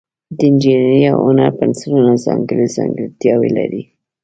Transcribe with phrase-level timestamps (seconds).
[0.37, 3.83] د انجینرۍ او هنر پنسلونه ځانګړي ځانګړتیاوې لري.